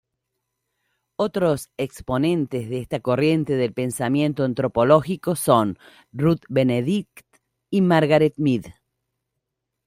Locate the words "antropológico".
4.45-5.35